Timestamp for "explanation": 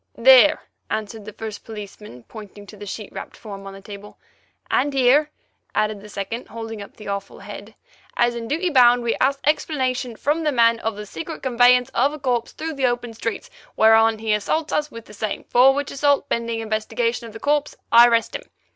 9.45-10.15